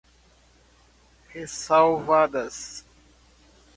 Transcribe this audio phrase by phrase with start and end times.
[1.31, 2.83] ressalvadas